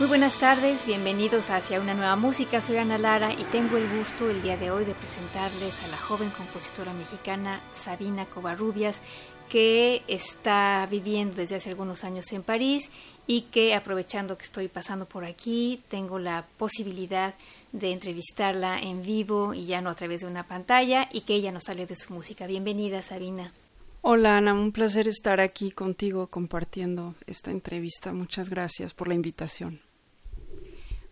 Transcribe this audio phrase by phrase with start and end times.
[0.00, 2.62] Muy buenas tardes, bienvenidos hacia una nueva música.
[2.62, 5.98] Soy Ana Lara y tengo el gusto el día de hoy de presentarles a la
[5.98, 9.02] joven compositora mexicana Sabina Covarrubias,
[9.50, 12.90] que está viviendo desde hace algunos años en París
[13.26, 17.34] y que aprovechando que estoy pasando por aquí, tengo la posibilidad
[17.72, 21.52] de entrevistarla en vivo y ya no a través de una pantalla y que ella
[21.52, 22.46] nos hable de su música.
[22.46, 23.52] Bienvenida, Sabina.
[24.00, 28.14] Hola Ana, un placer estar aquí contigo compartiendo esta entrevista.
[28.14, 29.78] Muchas gracias por la invitación.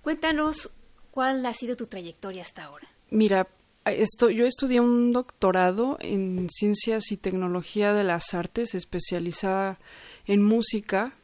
[0.03, 0.71] Cuéntanos
[1.11, 2.89] cuál ha sido tu trayectoria hasta ahora.
[3.11, 3.49] Mira,
[3.85, 9.79] esto, yo estudié un doctorado en Ciencias y Tecnología de las Artes, especializada
[10.27, 11.15] en música.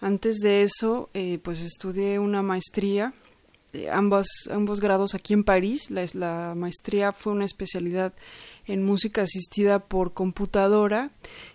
[0.00, 3.14] Antes de eso, eh, pues estudié una maestría,
[3.74, 5.90] eh, ambos, ambos grados aquí en París.
[5.90, 8.14] La, la maestría fue una especialidad
[8.66, 11.10] en música asistida por computadora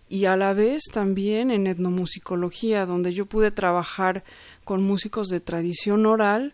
[0.09, 4.23] y a la vez también en etnomusicología, donde yo pude trabajar
[4.63, 6.53] con músicos de tradición oral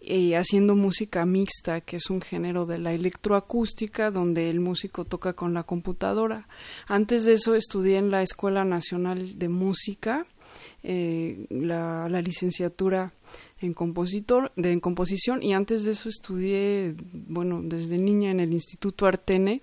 [0.00, 5.32] y haciendo música mixta, que es un género de la electroacústica, donde el músico toca
[5.32, 6.46] con la computadora.
[6.86, 10.26] Antes de eso estudié en la Escuela Nacional de Música,
[10.82, 13.14] eh, la, licenciatura
[13.60, 18.52] en compositor, de, en composición, y antes de eso estudié, bueno, desde niña en el
[18.52, 19.60] Instituto Artene,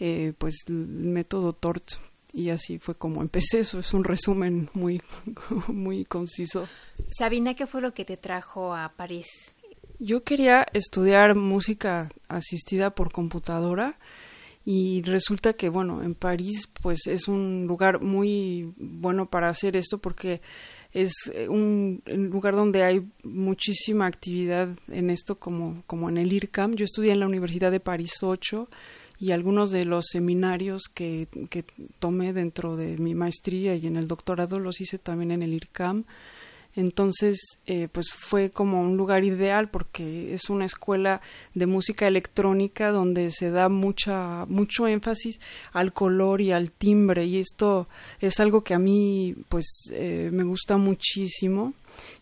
[0.00, 1.84] eh, pues el método TORT
[2.32, 3.60] y así fue como empecé.
[3.60, 5.02] Eso es un resumen muy,
[5.68, 6.68] muy conciso.
[7.16, 9.26] Sabina, ¿qué fue lo que te trajo a París?
[9.98, 13.98] Yo quería estudiar música asistida por computadora
[14.64, 19.98] y resulta que bueno en París pues es un lugar muy bueno para hacer esto
[19.98, 20.40] porque
[20.92, 26.74] es eh, un, lugar donde hay muchísima actividad en esto como, como en el IRCAM.
[26.74, 28.68] Yo estudié en la Universidad de París 8
[29.20, 31.64] y algunos de los seminarios que, que
[31.98, 36.04] tomé dentro de mi maestría y en el doctorado los hice también en el IRCAM.
[36.78, 41.20] Entonces, eh, pues fue como un lugar ideal porque es una escuela
[41.52, 45.40] de música electrónica donde se da mucha, mucho énfasis
[45.72, 47.88] al color y al timbre y esto
[48.20, 51.74] es algo que a mí pues eh, me gusta muchísimo.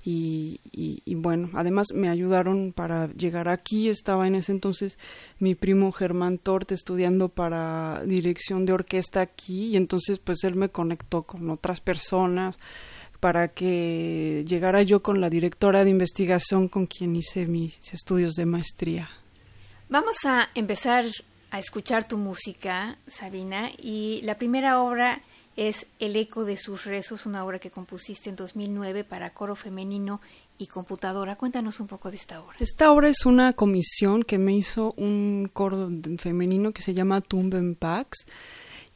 [0.02, 3.90] Y, y, bueno, además me ayudaron para llegar aquí.
[3.90, 4.98] Estaba en ese entonces
[5.38, 10.70] mi primo Germán Torte estudiando para dirección de orquesta aquí y entonces pues él me
[10.70, 12.58] conectó con otras personas
[13.21, 18.47] para que llegara yo con la directora de investigación con quien hice mis estudios de
[18.47, 19.10] maestría.
[19.88, 21.04] Vamos a empezar
[21.50, 25.22] a escuchar tu música, Sabina, y la primera obra
[25.56, 30.21] es El eco de sus rezos, una obra que compusiste en 2009 para coro femenino
[30.59, 31.37] y computadora.
[31.37, 32.56] Cuéntanos un poco de esta obra.
[32.60, 37.75] Esta obra es una comisión que me hizo un coro femenino que se llama Tumben
[37.75, 38.27] Pax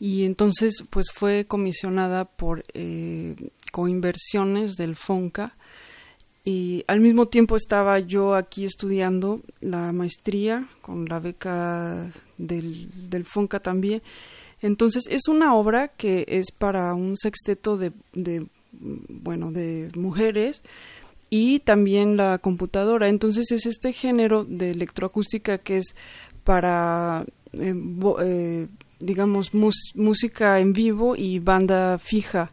[0.00, 3.36] y entonces pues fue comisionada por eh,
[3.70, 5.54] coinversiones del FONCA
[6.42, 13.26] y al mismo tiempo estaba yo aquí estudiando la maestría con la beca del, del
[13.26, 14.02] FONCA también.
[14.62, 20.62] Entonces es una obra que es para un sexteto de, de bueno de mujeres
[21.28, 23.08] y también la computadora.
[23.08, 25.94] Entonces es este género de electroacústica que es
[26.42, 27.74] para eh,
[28.22, 28.68] eh,
[29.00, 29.52] digamos
[29.94, 32.52] música en vivo y banda fija.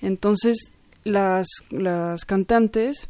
[0.00, 0.72] Entonces,
[1.04, 3.08] las, las cantantes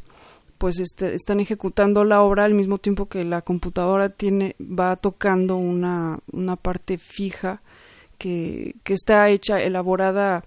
[0.57, 5.57] pues este, están ejecutando la obra al mismo tiempo que la computadora tiene va tocando
[5.57, 7.61] una, una parte fija
[8.17, 10.45] que, que está hecha elaborada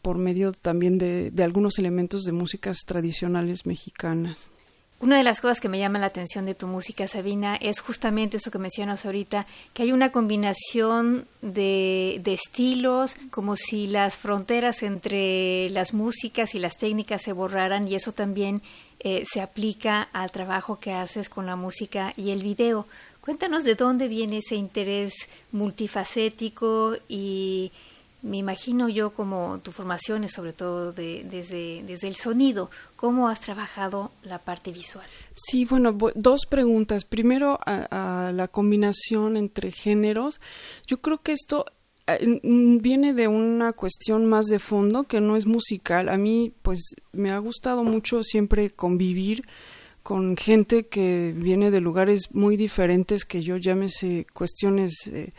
[0.00, 4.50] por medio también de, de algunos elementos de músicas tradicionales mexicanas.
[5.00, 8.36] Una de las cosas que me llama la atención de tu música, Sabina, es justamente
[8.36, 14.82] eso que mencionas ahorita, que hay una combinación de, de, estilos, como si las fronteras
[14.82, 18.60] entre las músicas y las técnicas se borraran y eso también
[18.98, 22.86] eh, se aplica al trabajo que haces con la música y el video.
[23.22, 25.14] Cuéntanos de dónde viene ese interés
[25.52, 27.72] multifacético y
[28.22, 32.70] me imagino yo como tu formación es sobre todo desde, desde el sonido.
[32.96, 35.06] ¿Cómo has trabajado la parte visual?
[35.34, 37.04] Sí, bueno, dos preguntas.
[37.04, 40.40] Primero, a, la combinación entre géneros.
[40.86, 41.66] Yo creo que esto
[42.06, 46.08] eh, viene de una cuestión más de fondo que no es musical.
[46.08, 49.46] A mí, pues, me ha gustado mucho siempre convivir
[50.02, 55.30] con gente que viene de lugares muy diferentes que yo llámese cuestiones eh,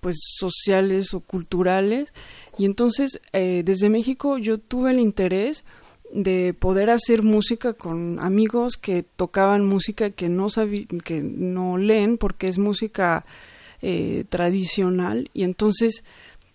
[0.00, 2.12] pues sociales o culturales
[2.58, 5.64] y entonces eh, desde México yo tuve el interés
[6.12, 10.46] de poder hacer música con amigos que tocaban música que no
[11.04, 13.26] que no leen porque es música
[13.82, 16.04] eh, tradicional y entonces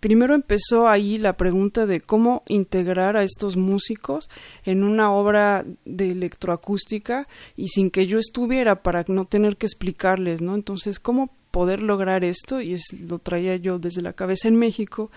[0.02, 4.28] primero empezó ahí la pregunta de cómo integrar a estos músicos
[4.64, 10.42] en una obra de electroacústica y sin que yo estuviera para no tener que explicarles,
[10.42, 10.56] ¿no?
[10.56, 12.60] Entonces, ¿cómo poder lograr esto?
[12.60, 15.12] Y es, lo traía yo desde la cabeza en México,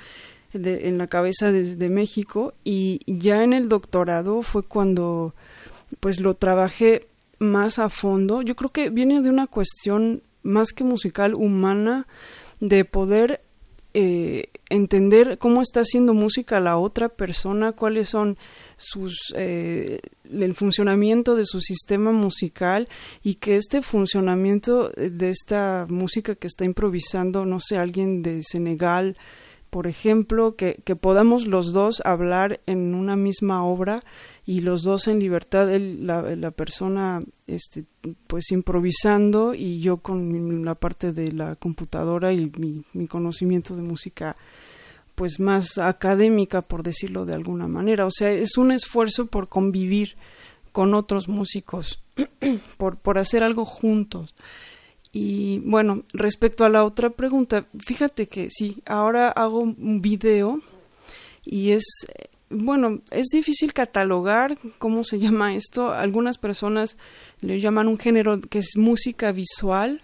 [0.53, 5.33] en la cabeza desde México, y ya en el doctorado fue cuando
[5.99, 7.07] pues lo trabajé
[7.39, 8.43] más a fondo.
[8.43, 12.07] Yo creo que viene de una cuestión más que musical, humana,
[12.59, 13.41] de poder
[13.97, 18.37] eh, entender cómo está haciendo música la otra persona, cuáles son
[18.75, 22.89] sus eh, el funcionamiento de su sistema musical
[23.23, 29.15] y que este funcionamiento de esta música que está improvisando, no sé, alguien de Senegal,
[29.69, 34.01] por ejemplo, que, que podamos los dos hablar en una misma obra
[34.45, 37.85] y los dos en libertad, la, la, persona este,
[38.27, 43.81] pues improvisando y yo con la parte de la computadora y mi, mi conocimiento de
[43.81, 44.37] música
[45.15, 48.05] pues más académica por decirlo de alguna manera.
[48.05, 50.15] O sea es un esfuerzo por convivir
[50.71, 52.03] con otros músicos
[52.77, 54.35] por, por hacer algo juntos
[55.17, 60.59] y bueno, respecto a la otra pregunta, fíjate que sí, ahora hago un video
[61.45, 61.85] y es,
[62.49, 65.93] bueno, es difícil catalogar cómo se llama esto.
[65.93, 66.97] Algunas personas
[67.39, 70.03] le llaman un género que es música visual.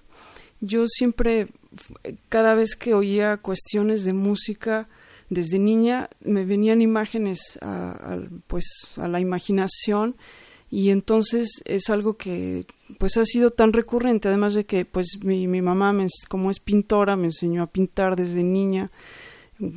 [0.61, 1.49] Yo siempre,
[2.29, 4.87] cada vez que oía cuestiones de música,
[5.29, 8.17] desde niña me venían imágenes a,
[8.47, 8.63] pues
[8.95, 10.15] a la imaginación
[10.71, 12.65] y entonces es algo que
[12.97, 16.59] pues ha sido tan recurrente además de que pues mi, mi mamá me, como es
[16.59, 18.89] pintora me enseñó a pintar desde niña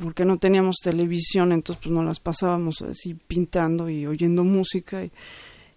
[0.01, 5.07] porque no teníamos televisión entonces pues nos las pasábamos así pintando y oyendo música.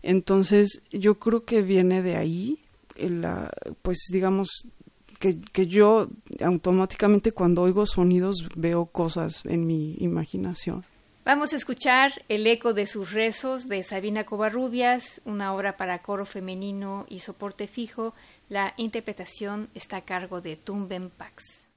[0.02, 2.60] Entonces yo creo que viene de ahí
[2.96, 4.48] la pues digamos
[5.18, 6.08] que, que yo
[6.40, 10.84] automáticamente cuando oigo sonidos veo cosas en mi imaginación
[11.28, 16.24] Vamos a escuchar el eco de sus rezos de Sabina Covarrubias, una obra para coro
[16.24, 18.14] femenino y soporte fijo.
[18.48, 21.68] La interpretación está a cargo de Tumben Pax.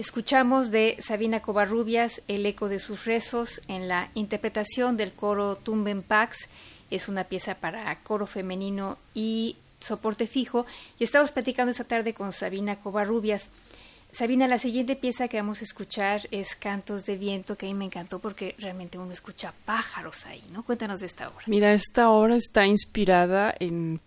[0.00, 6.00] Escuchamos de Sabina Covarrubias el eco de sus rezos en la interpretación del coro Tumben
[6.02, 6.48] Pax.
[6.90, 10.64] Es una pieza para coro femenino y soporte fijo.
[10.98, 13.50] Y estamos platicando esta tarde con Sabina Covarrubias.
[14.10, 17.74] Sabina, la siguiente pieza que vamos a escuchar es Cantos de Viento, que a mí
[17.74, 20.62] me encantó porque realmente uno escucha pájaros ahí, ¿no?
[20.62, 21.44] Cuéntanos de esta obra.
[21.46, 24.00] Mira, esta obra está inspirada en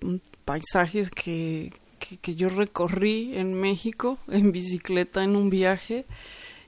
[0.44, 1.72] paisajes que,
[2.17, 6.05] que, yo recorrí en México en bicicleta en un viaje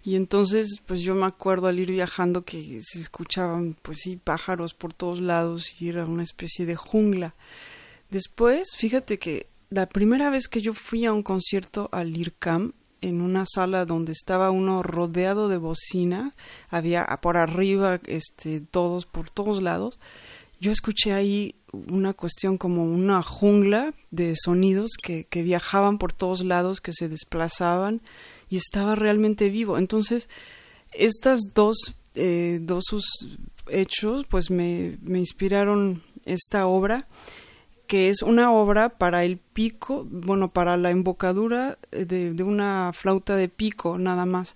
[0.03, 4.73] y entonces pues yo me acuerdo al ir viajando que se escuchaban pues sí pájaros
[4.73, 7.33] por todos lados y era una especie de jungla.
[8.11, 13.21] Después, fíjate que la primera vez que yo fui a un concierto al IRCAM en
[13.21, 16.35] una sala donde estaba uno rodeado de bocinas,
[16.69, 19.99] había por arriba este todos por todos lados
[20.59, 21.55] yo escuché ahí
[21.89, 27.09] una cuestión como una jungla de sonidos que, que viajaban por todos lados, que se
[27.09, 28.01] desplazaban
[28.50, 29.77] y estaba realmente vivo.
[29.77, 30.29] Entonces,
[30.91, 32.83] estas dos, eh, dos
[33.69, 37.07] hechos pues me, me inspiraron esta obra
[37.88, 43.35] que es una obra para el pico, bueno, para la embocadura de, de una flauta
[43.35, 44.55] de pico nada más.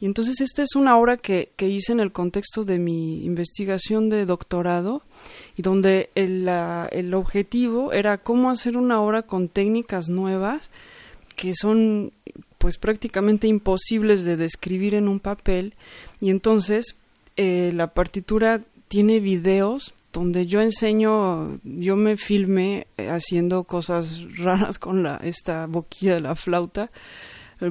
[0.00, 4.10] Y entonces esta es una obra que, que hice en el contexto de mi investigación
[4.10, 5.02] de doctorado
[5.56, 6.48] y donde el,
[6.90, 10.70] el objetivo era cómo hacer una obra con técnicas nuevas
[11.36, 12.12] que son
[12.58, 15.74] pues prácticamente imposibles de describir en un papel.
[16.20, 16.96] Y entonces
[17.36, 24.78] eh, la partitura tiene videos donde yo enseño, yo me filmé eh, haciendo cosas raras
[24.78, 26.90] con la, esta boquilla de la flauta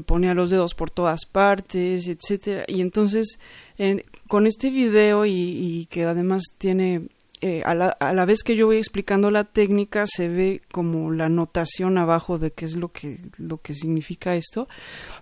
[0.02, 2.66] ponía los dedos por todas partes, etcétera.
[2.68, 3.40] Y entonces,
[4.28, 7.08] con este video y, que además tiene
[7.42, 11.12] eh, a, la, a, la, vez que yo voy explicando la técnica se ve como
[11.12, 14.70] la notación abajo de qué es lo que lo que significa esto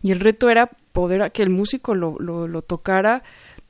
[0.03, 3.23] y el reto era poder que el músico lo, lo, lo tocara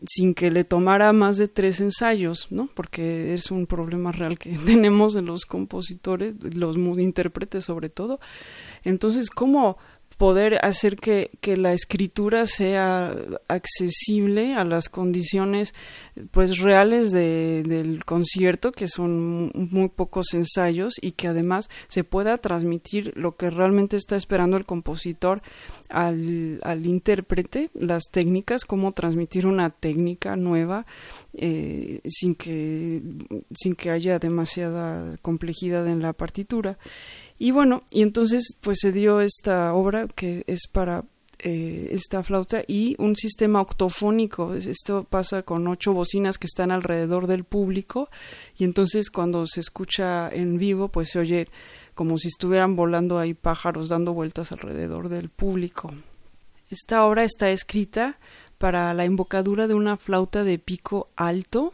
[0.05, 2.67] sin que le tomara más de tres ensayos, ¿no?
[2.74, 8.20] Porque es un problema real que tenemos en los compositores, los intérpretes sobre todo.
[8.84, 9.77] Entonces, ¿cómo
[10.22, 13.12] poder hacer que, que, la escritura sea
[13.48, 15.74] accesible a las condiciones
[16.30, 22.38] pues reales de, del concierto que son muy pocos ensayos y que además se pueda
[22.38, 25.42] transmitir lo que realmente está esperando el compositor
[25.90, 30.86] al, al intérprete las técnicas cómo transmitir una técnica nueva
[31.34, 33.01] eh, sin que
[33.56, 36.78] sin que haya demasiada complejidad en la partitura
[37.43, 41.05] y bueno, y entonces pues se dio esta obra que es para
[41.39, 44.53] eh, esta flauta y un sistema octofónico.
[44.53, 48.12] Esto pasa con ocho bocinas que están alrededor del público
[48.60, 51.48] y entonces cuando se escucha en vivo pues se oye
[51.95, 55.91] como si estuvieran volando ahí pájaros dando vueltas alrededor del público.
[56.69, 58.19] Esta obra está escrita
[58.60, 61.74] para la embocadura de una flauta de pico alto.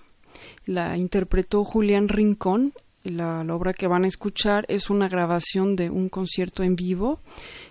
[0.65, 2.71] La interpretó Julián Rincón
[3.09, 7.19] la, obra que van a escuchar es una grabación de un concierto en vivo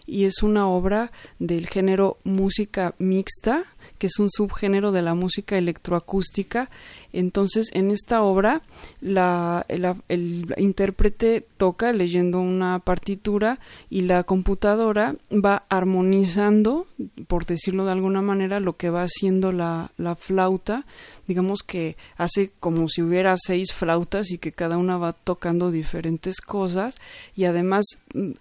[0.06, 3.64] y es una obra del género música mixta,
[3.98, 6.70] que es un subgénero de la música electroacústica.
[7.12, 8.62] Entonces, en esta obra,
[9.00, 13.58] la, el intérprete toca leyendo una partitura
[13.90, 16.86] y la computadora va armonizando,
[17.26, 20.84] por decirlo de alguna manera, lo que va haciendo la, la flauta
[21.26, 26.40] digamos que hace como si hubiera seis flautas y que cada una va tocando diferentes
[26.40, 26.96] cosas
[27.34, 27.84] y además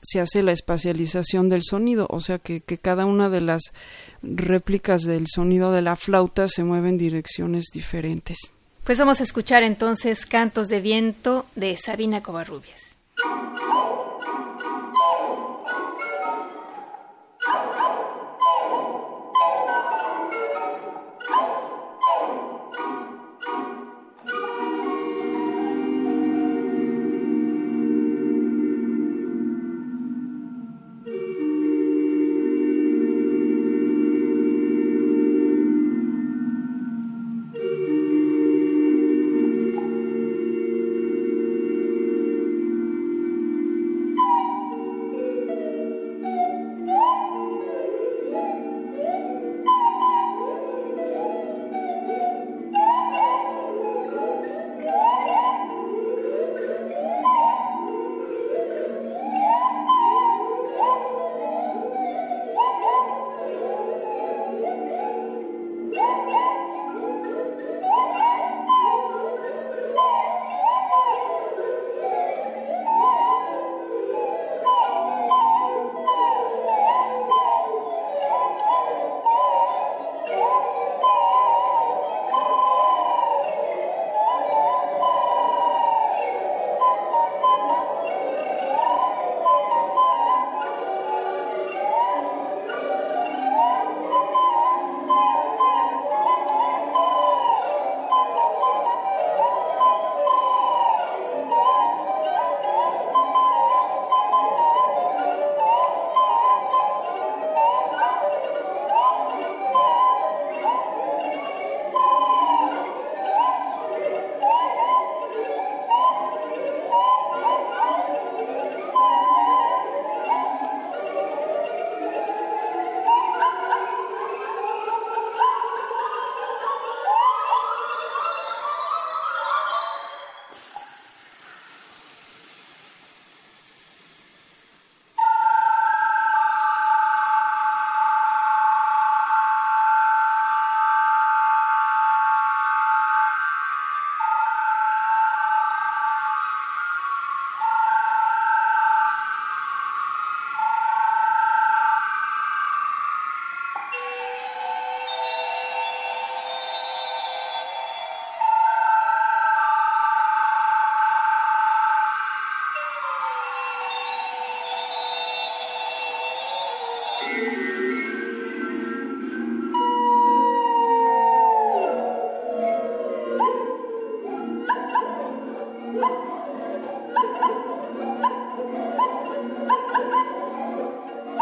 [0.02, 3.74] se hace la espacialización del sonido, o sea que, cada una de las
[4.22, 8.38] réplicas del sonido de la flauta se mueve en direcciones diferentes.
[8.84, 12.98] Pues vamos a escuchar entonces Cantos de Viento de Sabina Covarrubias.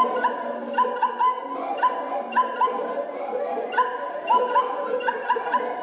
[0.03, 0.27] Thank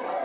[0.04, 0.19] you.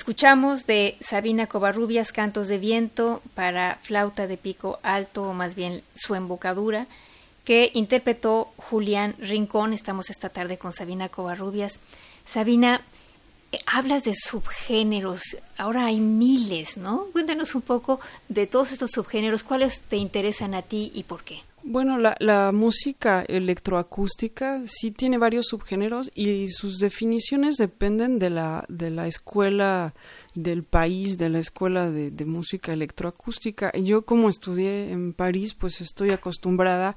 [0.00, 5.82] Escuchamos de Sabina Covarrubias Cantos de Viento para flauta de pico alto, o más bien
[5.94, 6.86] su embocadura,
[7.44, 9.74] que interpretó Julián Rincón.
[9.74, 11.80] Estamos esta tarde con Sabina Covarrubias.
[12.24, 12.80] Sabina,
[13.52, 17.04] eh, hablas de subgéneros, ahora hay miles, ¿no?
[17.12, 21.42] Cuéntanos un poco de todos estos subgéneros, cuáles te interesan a ti y por qué.
[21.62, 28.64] Bueno, la, la, música electroacústica sí tiene varios subgéneros y sus definiciones dependen de la,
[28.68, 29.94] de la escuela
[30.34, 33.72] del país, de la escuela de, de música electroacústica.
[33.72, 36.96] Yo como estudié en París, pues estoy acostumbrada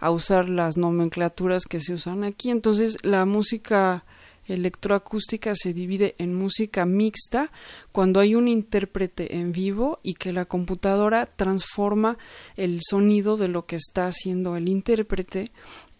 [0.00, 2.50] a usar las nomenclaturas que se usan aquí.
[2.50, 4.04] Entonces, la música
[4.46, 7.50] electroacústica se divide en música mixta
[7.92, 12.18] cuando hay un intérprete en vivo y que la computadora transforma
[12.56, 15.52] el sonido de lo que está haciendo el intérprete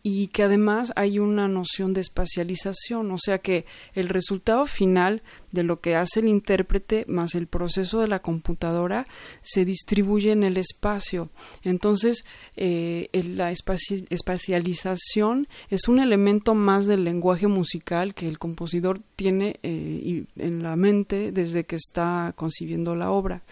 [0.02, 5.62] y que además hay una noción de espacialización, o sea que el resultado final de
[5.62, 9.06] lo que hace el intérprete más el proceso de la computadora
[9.42, 11.30] se distribuye en el espacio.
[11.62, 12.24] Entonces,
[12.56, 20.24] eh, la espacialización es un elemento más del lenguaje musical que el compositor tiene eh,
[20.36, 23.42] en la mente desde que está concibiendo la obra.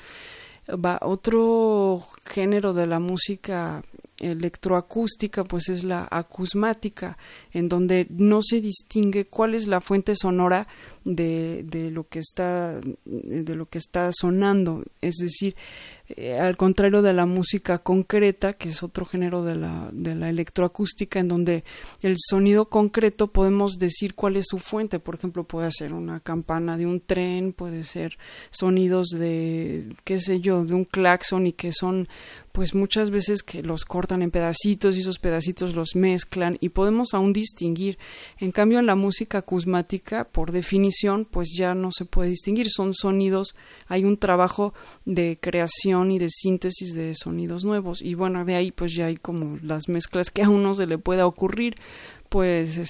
[0.73, 3.83] Va, otro género de la música
[4.21, 7.17] electroacústica pues es la acusmática
[7.53, 10.69] en donde no se distingue cuál es la fuente sonora
[11.05, 14.85] de, de lo que está de lo que está sonando.
[15.01, 15.57] Es decir
[16.17, 20.29] eh, al contrario de la música concreta, que es otro género de la, de la
[20.29, 21.65] electroacústica, en donde
[22.03, 24.99] el sonido concreto podemos decir cuál es su fuente.
[24.99, 28.19] Por ejemplo, puede ser una campana de un tren, puede ser
[28.51, 32.09] sonidos de, qué sé yo, de un claxon y que son
[32.53, 37.15] pues muchas veces que los cortan en pedacitos y esos pedacitos los mezclan y podemos
[37.15, 37.99] aún distinguir.
[38.39, 42.69] En cambio, en la música acusmática, por definición, pues ya no se puede distinguir.
[42.69, 43.55] Son sonidos,
[43.87, 48.03] hay un trabajo de creación y de síntesis de sonidos nuevos.
[48.03, 50.99] Y bueno, de ahí pues ya hay como las mezclas que a uno se le
[50.99, 51.77] pueda ocurrir,
[52.29, 52.81] pues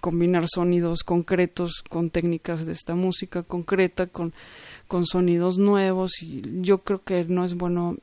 [0.00, 4.32] combinar sonidos concretos con técnicas de esta música concreta, con,
[4.88, 6.20] con sonidos nuevos.
[6.22, 7.96] Y yo creo que no es bueno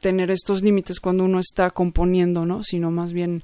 [0.00, 2.62] tener estos límites cuando uno está componiendo, ¿no?
[2.62, 3.42] Sino más bien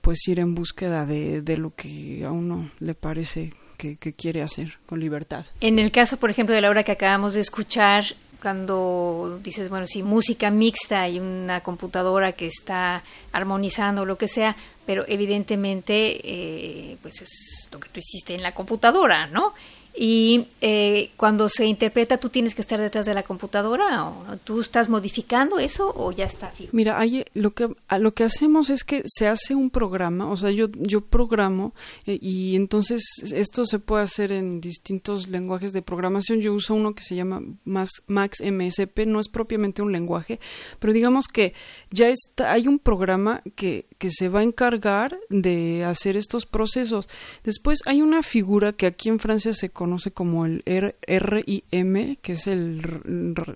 [0.00, 4.78] pues ir en búsqueda de, de lo que a uno le parece que, quiere hacer
[4.86, 5.44] con libertad.
[5.60, 8.04] En el caso, por ejemplo, de la obra que acabamos de escuchar,
[8.40, 14.54] cuando dices, bueno, sí, música mixta y una computadora que está armonizando lo que sea,
[14.84, 19.54] pero evidentemente, eh, pues es lo que tú hiciste en la computadora, ¿no?
[19.96, 24.60] Y eh, cuando se interpreta, tú tienes que estar detrás de la computadora o tú
[24.60, 26.70] estás modificando eso o ya está fijo.
[26.72, 27.68] Mira, hay, lo que
[28.00, 31.74] lo que hacemos es que se hace un programa, o sea, yo yo programo
[32.06, 36.40] eh, y entonces esto se puede hacer en distintos lenguajes de programación.
[36.40, 40.40] Yo uso uno que se llama Max, Max MSP, no es propiamente un lenguaje,
[40.80, 41.54] pero digamos que
[41.92, 47.08] ya está hay un programa que que se va a encargar de hacer estos procesos.
[47.44, 52.46] Después hay una figura que aquí en Francia se conoce como el RIM, que es
[52.46, 52.82] el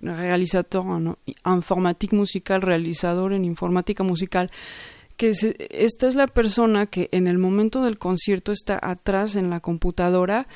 [0.01, 1.19] realizador ¿no?
[2.12, 4.51] musical, realizador en informática musical,
[5.17, 5.31] que
[5.71, 10.47] esta es la persona que en el momento del concierto está atrás en la computadora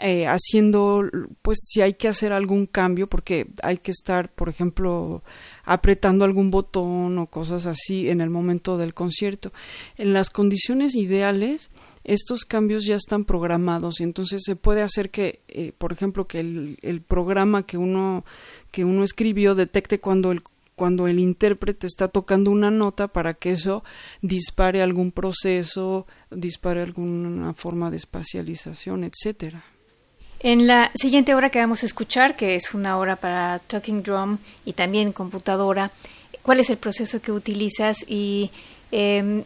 [0.00, 1.04] eh, haciendo,
[1.42, 5.22] pues si hay que hacer algún cambio, porque hay que estar, por ejemplo,
[5.64, 9.52] apretando algún botón o cosas así en el momento del concierto.
[9.96, 11.70] En las condiciones ideales,
[12.04, 16.40] estos cambios ya están programados y entonces se puede hacer que, eh, por ejemplo, que
[16.40, 18.24] el, el, programa que uno,
[18.70, 20.42] que uno escribió detecte cuando el
[20.74, 23.84] cuando el intérprete está tocando una nota para que eso
[24.20, 29.64] dispare algún proceso, dispare alguna forma de espacialización, etcétera.
[30.40, 34.38] En la siguiente obra que vamos a escuchar, que es una obra para Talking Drum
[34.64, 35.92] y también computadora,
[36.42, 38.50] ¿cuál es el proceso que utilizas y
[38.92, 39.44] eh,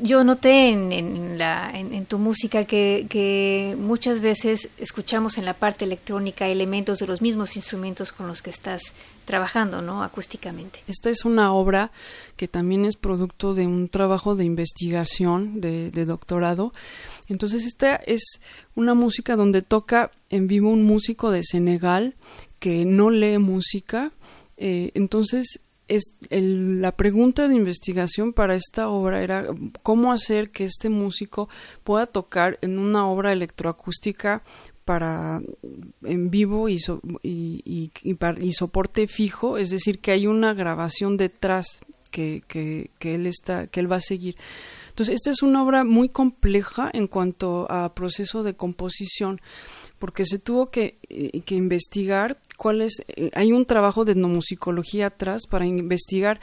[0.00, 7.06] yo noté en, tu música que, muchas veces escuchamos en la parte electrónica elementos de
[7.06, 10.02] los mismos instrumentos con los que estás trabajando, ¿no?
[10.02, 10.80] Acústicamente.
[10.86, 11.90] Esta es una obra
[12.36, 16.72] que también es producto de un trabajo de investigación de, de doctorado.
[17.28, 18.40] Entonces, esta es
[18.74, 22.14] una música donde toca en vivo un músico de Senegal
[22.58, 24.12] que no lee música.
[24.56, 29.46] Eh, entonces, es la pregunta de investigación para esta obra era
[29.82, 31.48] cómo hacer que este músico
[31.82, 34.42] pueda tocar en una obra electroacústica
[34.84, 35.42] para
[36.02, 36.78] en vivo y,
[37.22, 43.26] y, y, soporte fijo, es decir, que hay una grabación detrás que, que, que, él
[43.26, 44.36] está, que él va a seguir.
[44.88, 49.42] Entonces, esta es una obra muy compleja en cuanto a proceso de composición,
[49.98, 55.06] porque se tuvo que, eh, que investigar cuál es, eh, hay un trabajo de etnomusicología
[55.06, 56.40] atrás para investigar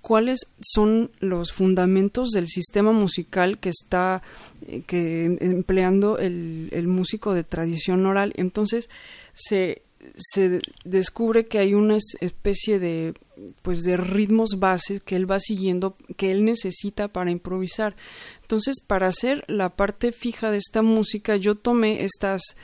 [0.00, 4.22] cuáles son los fundamentos del sistema musical que está
[4.68, 8.32] eh, que empleando el, el músico de tradición oral.
[8.36, 8.88] Entonces
[9.34, 9.82] se,
[10.16, 13.14] se descubre que hay una especie de
[13.62, 17.96] pues de ritmos bases que él va siguiendo que él necesita para improvisar.
[18.40, 22.56] Entonces, para hacer la parte fija de esta música, yo tomé estas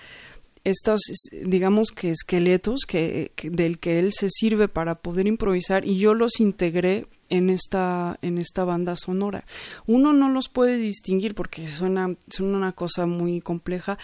[0.64, 1.01] estos,
[1.33, 6.40] digamos que esqueletos que, del que él se sirve para poder improvisar y yo los
[6.40, 9.44] integré en esta, en esta banda sonora.
[9.87, 13.98] Uno no los puede distinguir porque suena, suena una cosa muy compleja.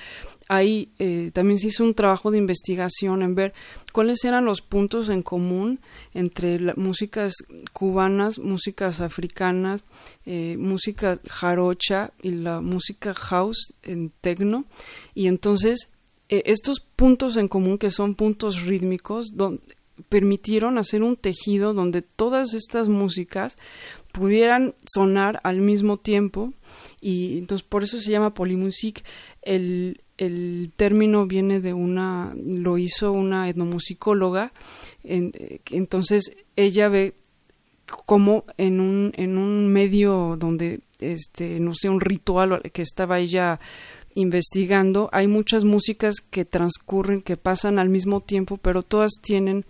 [0.48, 3.52] Ahí eh, también se hizo un trabajo de investigación en ver
[3.92, 5.80] cuáles eran los puntos en común
[6.14, 7.34] entre las músicas
[7.74, 9.84] cubanas, músicas africanas,
[10.24, 14.64] eh, música jarocha y la música house en tecno.
[15.14, 15.92] Y entonces
[16.28, 19.32] eh, estos puntos en común que son puntos rítmicos,
[20.08, 23.58] permitieron hacer un tejido donde todas estas músicas
[24.12, 26.52] pudieran sonar al mismo tiempo
[27.00, 29.04] y entonces por eso se llama polymusic.
[29.42, 34.52] El, el término viene de una lo hizo una etnomusicóloga
[35.04, 37.14] entonces ella ve
[37.86, 43.60] como en un en un medio donde este no sé un ritual que estaba ella
[44.14, 49.64] investigando, hay muchas músicas que transcurren, que pasan al mismo tiempo, pero todas tienen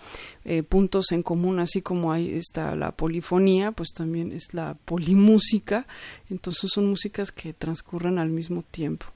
[0.44, 5.86] eh, puntos en común, así como ahí está la polifonía, pues también es la polimúsica,
[6.30, 9.06] entonces son músicas que transcurren al mismo tiempo.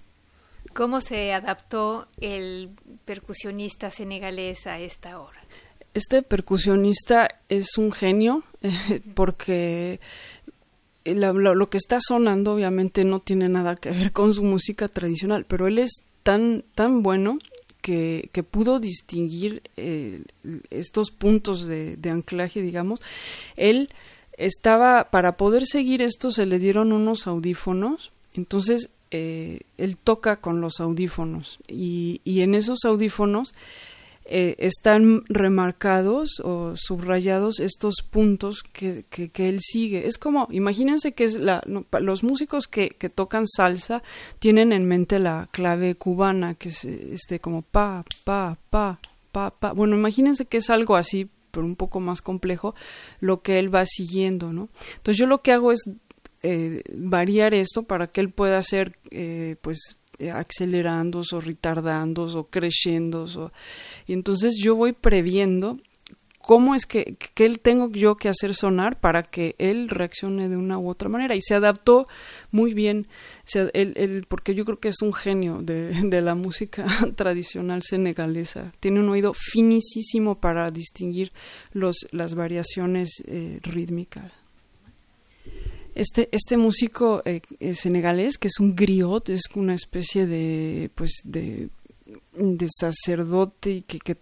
[0.75, 2.71] ¿Cómo se adaptó el
[3.05, 5.41] percusionista senegalés a esta hora?
[5.95, 8.45] Este percusionista es un genio
[9.15, 10.01] porque
[11.05, 15.45] eh, lo, que está sonando obviamente no tiene nada que ver con su música tradicional,
[15.47, 17.39] pero él es tan, tan bueno
[17.81, 20.23] que, que pudo distinguir eh,
[20.71, 23.01] estos puntos de, anclaje, digamos.
[23.57, 23.91] Él
[24.39, 30.61] estaba, para poder seguir esto se le dieron unos audífonos, entonces eh, él toca con
[30.61, 33.55] los audífonos y, y en esos audífonos
[34.25, 40.07] eh, están remarcados o subrayados estos puntos que, que, él sigue.
[40.07, 41.63] Es como, imagínense que es la,
[42.01, 44.03] los músicos que, que, tocan salsa
[44.39, 49.01] tienen en mente la clave cubana, que es este como pa, pa, pa,
[49.33, 49.73] pa, pa.
[49.73, 52.75] Bueno, imagínense que es algo así, pero un poco más complejo,
[53.21, 54.69] lo que él va siguiendo, ¿no?
[54.97, 55.83] Entonces yo lo que hago es
[56.43, 62.45] eh, variar esto para que él pueda hacer, eh, pues, eh, acelerando o retardando o
[62.45, 63.27] creciendo.
[64.07, 65.79] Y entonces yo voy previendo
[66.43, 70.57] cómo es que, que, él tengo yo que hacer sonar para que él reaccione de
[70.57, 71.35] una u otra manera.
[71.35, 72.09] Y se adaptó
[72.51, 73.07] muy bien,
[73.45, 76.85] se, él, porque yo creo que es un genio de, de, la música
[77.17, 78.73] tradicional senegalesa.
[78.81, 81.33] Tiene un oído finísimo para distinguir
[81.73, 84.42] los, las variaciones eh, rítmicas.
[85.95, 91.21] Este, este músico eh, eh, senegalés, que es un griot, es una especie de, pues,
[91.25, 91.69] de,
[92.33, 94.17] de sacerdote y que, que,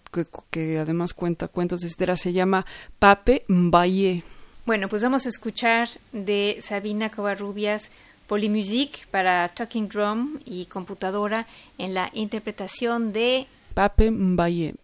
[0.51, 2.67] que, además cuenta cuentos, etcétera, se llama
[2.99, 4.25] Pape Mbaye.
[4.67, 7.91] Bueno, pues vamos a escuchar de Sabina Covarrubias
[8.27, 11.47] Polymusic para Talking Drum y computadora
[11.79, 14.75] en la interpretación de Pape Mbaye.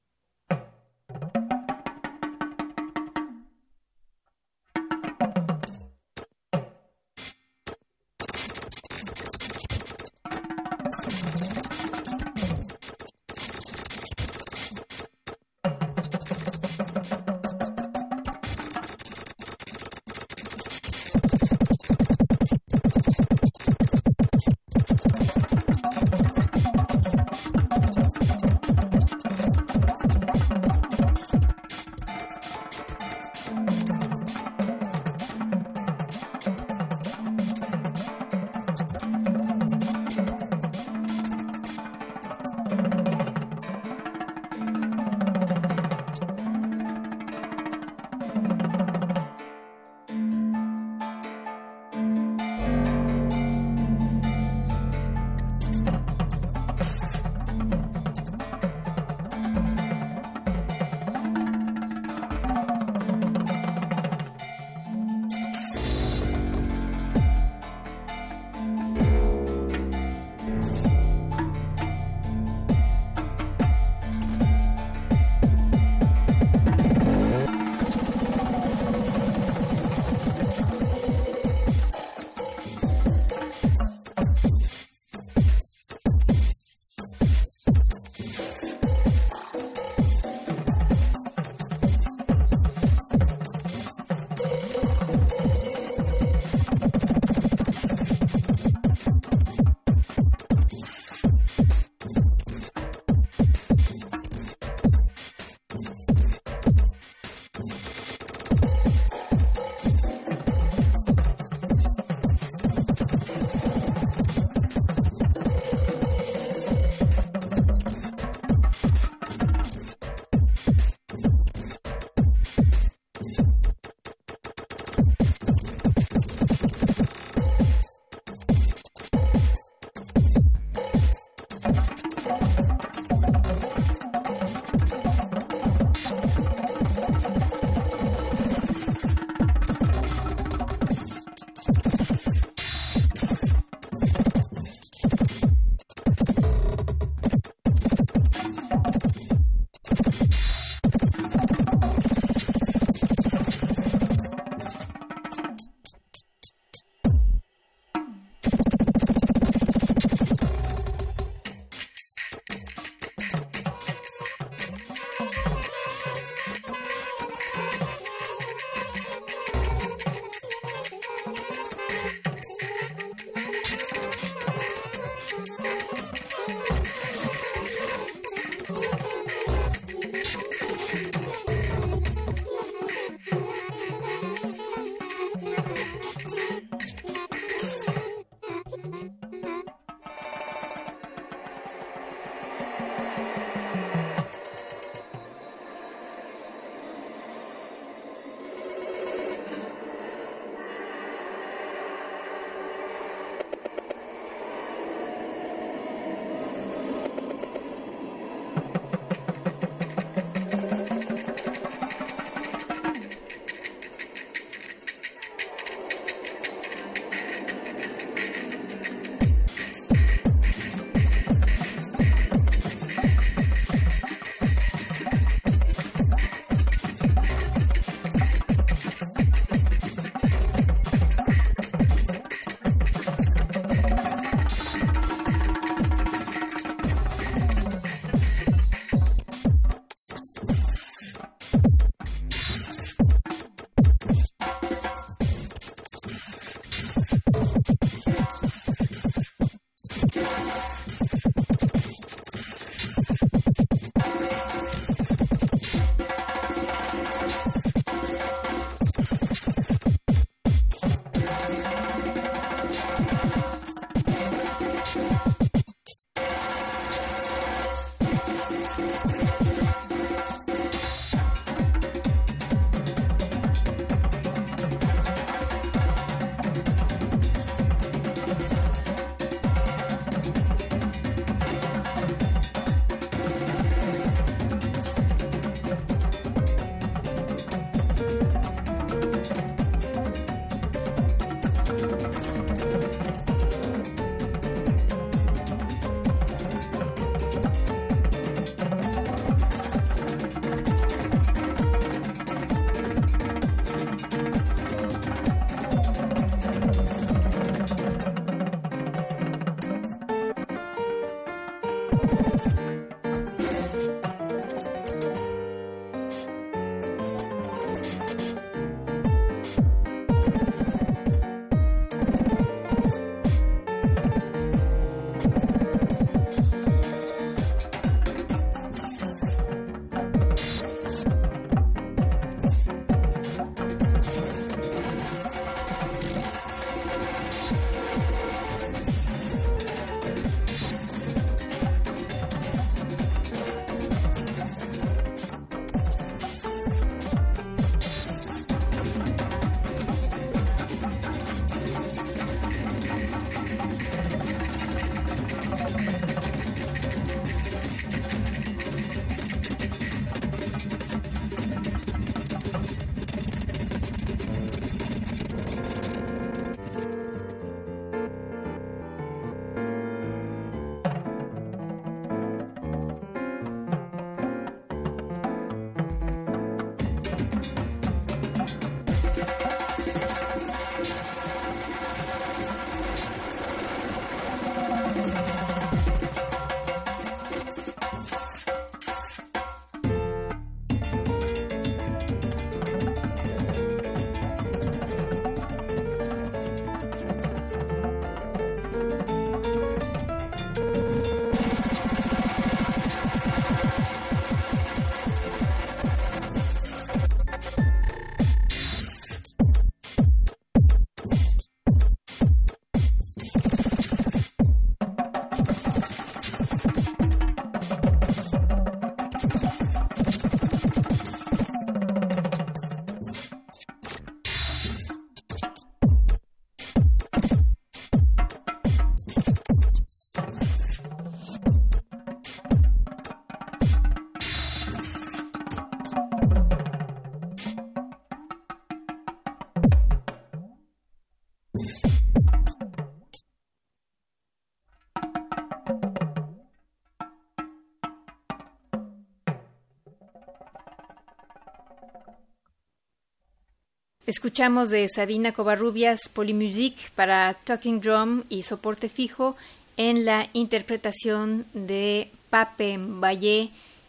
[454.07, 459.37] Escuchamos de Sabina Covarrubias Polymusic para Talking Drum y soporte fijo
[459.77, 463.49] en la interpretación de Pape Valle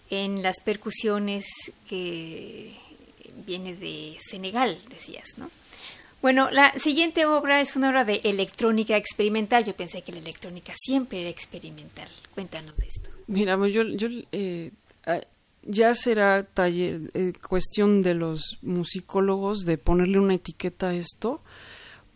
[0.09, 1.45] en las percusiones
[1.87, 2.73] que
[3.45, 5.51] viene de Senegal, decías, ¿no?
[6.19, 9.65] Bueno, la siguiente obra es una obra de electrónica experimental.
[9.65, 12.09] Yo pensé que la electrónica siempre era experimental.
[12.33, 13.11] Cuéntanos de esto.
[13.27, 14.71] Mira, pues yo, yo eh,
[15.67, 21.41] ya será taller, eh, cuestión de los musicólogos de ponerle una etiqueta a esto,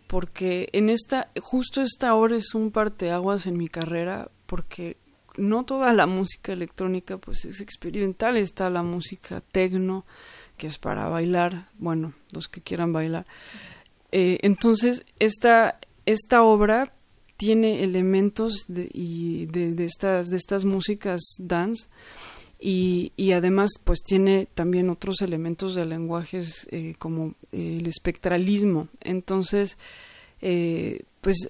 [0.07, 4.97] porque en esta, justo esta hora es un parteaguas en mi carrera, porque
[5.37, 10.05] no toda la música electrónica pues es experimental, está la música tecno,
[10.57, 13.25] que es para bailar, bueno, los que quieran bailar.
[14.11, 16.93] Eh, entonces, esta, esta obra
[17.37, 21.89] tiene elementos de, y de, de, estas, de estas músicas dance
[22.61, 28.87] y, y, además pues tiene también otros elementos de lenguajes eh, como el espectralismo.
[29.01, 29.77] Entonces,
[30.41, 31.49] eh, pues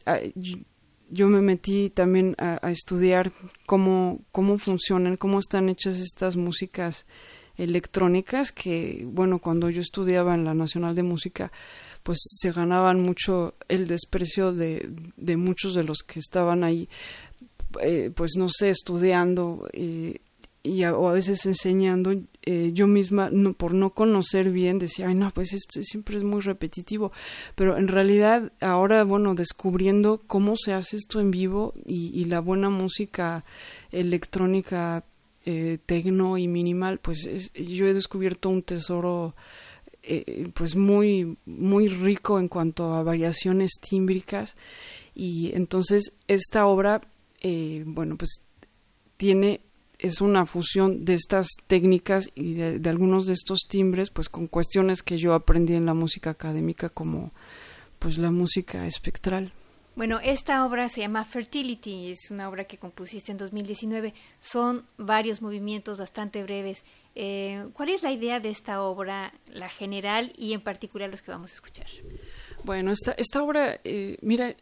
[1.09, 3.31] yo me metí también a, a, estudiar
[3.65, 7.05] cómo, cómo funcionan, cómo están hechas estas músicas
[7.57, 11.51] electrónicas que, bueno, cuando yo estudiaba en la Nacional de Música,
[12.03, 16.89] pues se ganaban mucho el desprecio de, de muchos de los que estaban ahí,
[17.81, 19.69] eh, pues no sé, estudiando.
[19.73, 20.20] Eh,
[20.63, 25.15] y a, o a veces enseñando eh, yo misma por no conocer bien decía ay
[25.15, 27.11] no pues esto siempre es muy repetitivo
[27.55, 32.69] pero en realidad ahora bueno descubriendo cómo se hace esto en vivo y, la buena
[32.69, 33.43] música
[33.91, 35.03] electrónica
[35.45, 39.35] eh, tecno y minimal pues es, yo he descubierto un tesoro
[40.03, 44.55] eh, pues muy muy rico en cuanto a variaciones tímbricas.
[45.13, 47.01] Y entonces esta obra
[47.41, 48.41] eh, bueno pues
[49.17, 49.61] tiene
[50.01, 54.47] es una fusión de estas técnicas y de, de, algunos de estos timbres, pues con
[54.47, 57.31] cuestiones que yo aprendí en la música académica como
[57.99, 59.53] pues la música espectral.
[59.95, 64.13] Bueno, esta obra se llama Fertility, es una obra que compusiste en 2019.
[64.39, 66.85] Son varios movimientos bastante breves.
[67.13, 71.31] Eh, ¿Cuál es la idea de esta obra, la general y en particular los que
[71.31, 71.87] vamos a escuchar?
[72.63, 74.55] Bueno, esta, esta obra, eh, mira,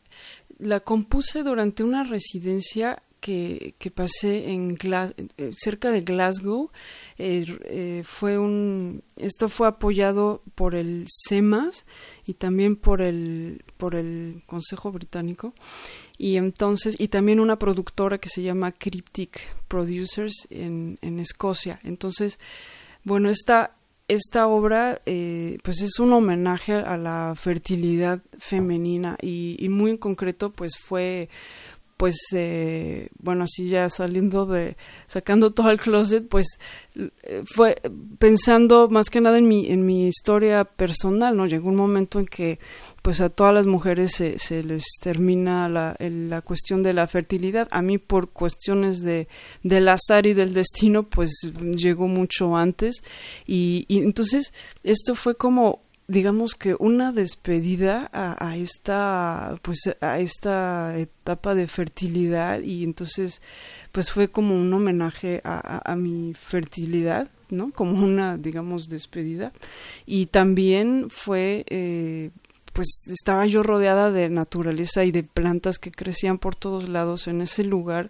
[0.58, 6.72] la compuse durante una residencia que, pasé en eh, cerca de Glasgow
[7.18, 11.86] eh, eh, fue un esto fue apoyado por el CEMAS
[12.26, 15.54] y también por el por el Consejo Británico.
[16.18, 21.80] Y entonces y también una productora que se llama Cryptic Producers en, en Escocia.
[21.84, 22.40] Entonces
[23.04, 23.76] bueno esta
[24.10, 29.98] esta obra eh, pues es un homenaje a la fertilidad femenina y, y, muy en
[29.98, 31.30] concreto pues fue
[32.00, 36.58] pues eh, bueno así ya saliendo de sacando todo el closet pues
[36.96, 37.76] eh, fue
[38.20, 42.26] pensando más que nada en mi en mi historia personal no llegó un momento en
[42.26, 42.58] que
[43.02, 47.08] pues a todas las mujeres se, se les termina la, el, la cuestión de la
[47.08, 47.68] fertilidad.
[47.72, 49.28] A mí por cuestiones de
[49.64, 51.32] del azar y del destino pues
[51.76, 53.04] llegó mucho antes.
[53.48, 60.98] Y, y entonces esto fue como digamos que una despedida a, esta pues a esta
[60.98, 63.42] etapa de fertilidad y entonces
[63.92, 69.54] pues fue como un homenaje a, a, a mi fertilidad no como una digamos despedida.
[70.06, 72.32] Y también fue eh,
[72.74, 77.42] pues estaba yo rodeada de naturaleza y de plantas que crecían por todos lados en
[77.42, 78.10] ese lugar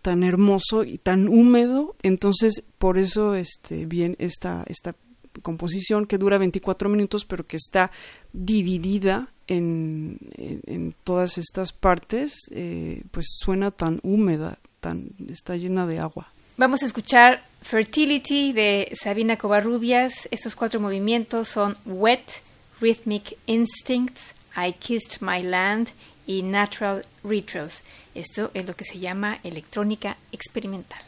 [0.00, 1.96] tan hermoso y tan húmedo.
[2.02, 4.94] Entonces por eso este bien esta esta
[5.42, 7.90] composición que dura 24 minutos, pero que está
[8.32, 15.98] dividida en, en, todas estas partes, eh, pues suena tan húmeda, tan, está llena de
[15.98, 16.32] agua.
[16.56, 20.28] Vamos a escuchar Fertility de Sabina Covarrubias.
[20.30, 22.42] Estos cuatro movimientos son Wet,
[22.80, 25.88] Rhythmic Instincts, I Kissed My Land
[26.26, 27.82] y Natural Rituals.
[28.14, 31.02] Esto es lo que se llama electrónica experimental.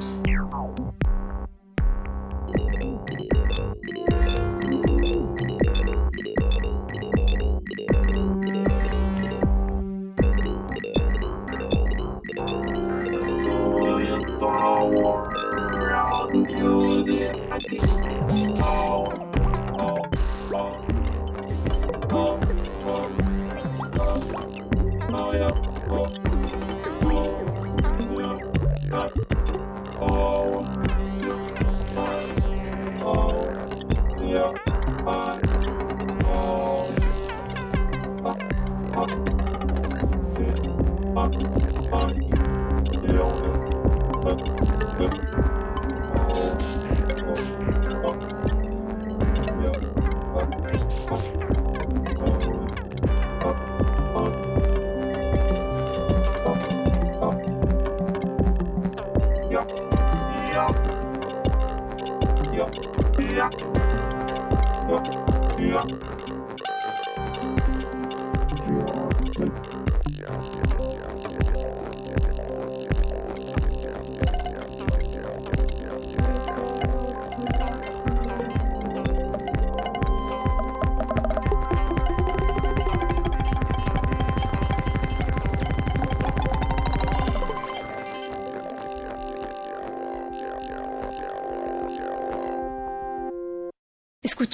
[0.00, 0.39] Thank.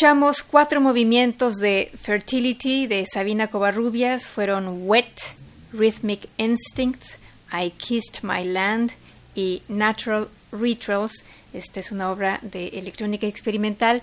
[0.07, 5.11] Escuchamos cuatro movimientos de Fertility de Sabina Covarrubias, fueron Wet,
[5.72, 7.02] Rhythmic Instinct,
[7.52, 8.92] I Kissed My Land
[9.34, 11.24] y Natural Rituals.
[11.52, 14.00] Esta es una obra de electrónica experimental.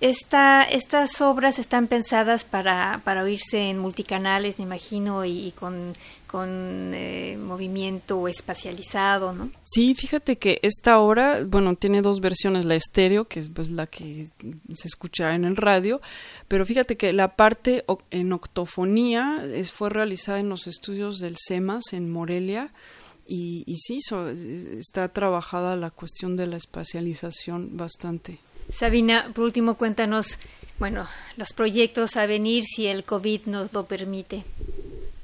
[0.00, 5.94] Esta, estas obras están pensadas para, para oírse en multicanales, me imagino, y con
[6.26, 9.50] con eh, movimiento espacializado, ¿no?
[9.64, 13.86] Sí, fíjate que esta obra, bueno, tiene dos versiones, la estéreo, que es pues, la
[13.86, 14.28] que
[14.74, 16.00] se escucha en el radio,
[16.48, 21.92] pero fíjate que la parte en octofonía es, fue realizada en los estudios del CEMAS
[21.92, 22.72] en Morelia,
[23.28, 23.98] y, y sí,
[24.78, 28.38] está trabajada la cuestión de la espacialización bastante.
[28.72, 30.38] Sabina, por último, cuéntanos,
[30.78, 31.06] bueno,
[31.36, 34.44] los proyectos a venir si el COVID nos lo permite.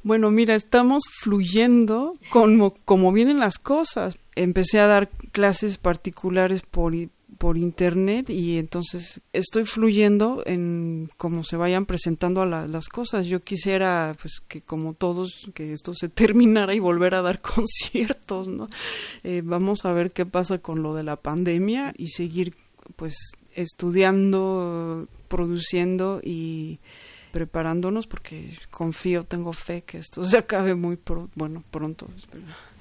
[0.02, 4.18] Bueno, mira, estamos fluyendo como, como vienen las cosas.
[4.34, 6.94] Empecé a dar clases particulares por,
[7.38, 13.26] por internet y entonces estoy fluyendo en cómo se vayan presentando las cosas.
[13.26, 18.48] Yo quisiera, pues, que como todos, que esto se terminara y volver a dar conciertos,
[18.48, 18.66] ¿no?
[19.22, 22.54] Eh, vamos a ver qué pasa con lo de la pandemia y seguir,
[22.96, 23.14] pues,
[23.54, 26.80] estudiando, produciendo y
[27.32, 30.98] preparándonos porque confío, tengo fe que esto se acabe muy
[31.34, 32.08] bueno, pronto.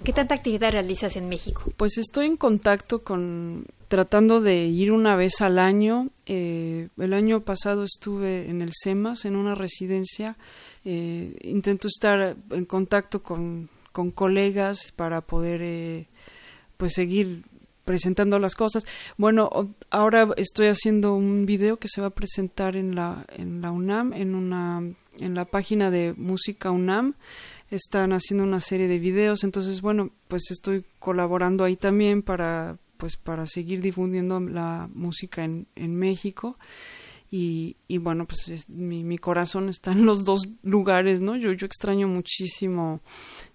[0.03, 1.63] ¿Qué tanta actividad realizas en México?
[1.77, 6.09] Pues estoy en contacto con tratando de ir una vez al año.
[6.25, 10.37] Eh, el año pasado estuve en el CEMAS, en una residencia.
[10.85, 16.07] Eh, intento estar en contacto con, con colegas para poder eh,
[16.77, 17.43] pues seguir
[17.85, 18.85] presentando las cosas.
[19.17, 23.71] Bueno, ahora estoy haciendo un video que se va a presentar en la en la
[23.71, 24.81] UNAM en una
[25.19, 27.15] en la página de Música UNAM.
[27.69, 33.17] Están haciendo una serie de videos, entonces bueno, pues estoy colaborando ahí también para pues
[33.17, 36.57] para seguir difundiendo la música en, en México
[37.33, 41.37] y, y bueno, pues mi, mi, corazón está en los dos lugares, ¿no?
[41.37, 42.99] Yo, yo extraño muchísimo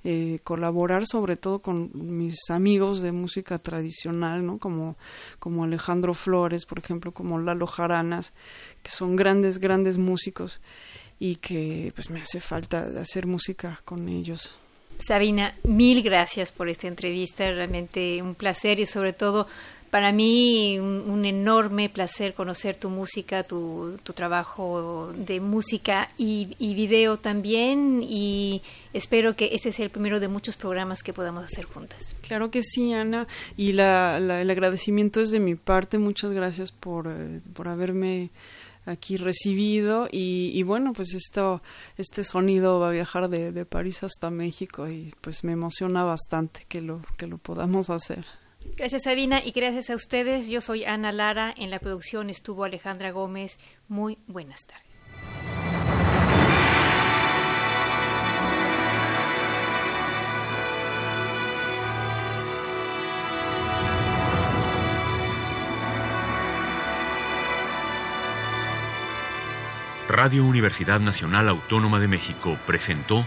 [0.02, 4.58] eh, colaborar, sobre todo con mis amigos de música tradicional, ¿no?
[4.58, 4.96] Como,
[5.38, 8.32] como Alejandro Flores, por ejemplo, como Lalo Jaranas,
[8.82, 10.62] que son grandes, grandes músicos
[11.18, 14.54] y que pues me hace falta hacer música con ellos.
[14.98, 19.46] Sabina, mil gracias por esta entrevista, realmente un placer y sobre todo
[19.90, 26.74] Para mí un, enorme placer conocer tu música, tu, tu trabajo de música y, y,
[26.74, 28.62] video también y
[28.92, 32.14] espero que este sea el primero de muchos programas que podamos hacer juntas.
[32.22, 33.26] Claro que sí, Ana,
[33.56, 35.98] y la, el agradecimiento es de mi parte.
[35.98, 38.30] Muchas gracias por, eh, por haberme
[38.86, 41.60] aquí recibido y, bueno pues esto
[41.96, 46.64] este sonido va a viajar de, de, París hasta México y pues me emociona bastante
[46.68, 48.24] que lo que lo podamos hacer
[48.76, 50.48] gracias Sabina y gracias a ustedes.
[50.48, 51.54] Yo soy Ana Lara.
[51.56, 53.58] En la producción estuvo Alejandra Gómez.
[53.88, 54.86] Muy buenas tardes.
[70.08, 73.26] Radio Universidad Nacional Autónoma de México presentó